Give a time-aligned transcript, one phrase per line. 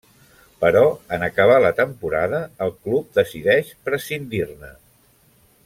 [0.63, 0.79] Però
[1.17, 4.73] en acabar la temporada el club decideix prescindir-ne.